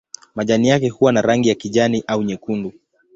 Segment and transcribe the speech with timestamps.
[0.35, 2.73] Majani yake huwa na rangi ya kijani au nyekundu.